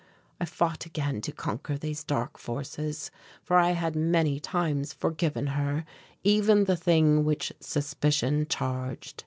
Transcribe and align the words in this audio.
I 0.39 0.45
fought 0.45 0.87
again 0.87 1.21
to 1.21 1.31
conquer 1.31 1.77
these 1.77 2.03
dark 2.03 2.39
forces, 2.39 3.11
for 3.43 3.57
I 3.57 3.73
had 3.73 3.95
many 3.95 4.39
times 4.39 4.93
forgiven 4.93 5.45
her 5.53 5.85
even 6.23 6.63
the 6.63 6.75
thing 6.75 7.23
which 7.23 7.53
suspicion 7.59 8.47
charged. 8.49 9.19